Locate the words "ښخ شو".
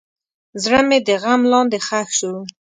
1.87-2.33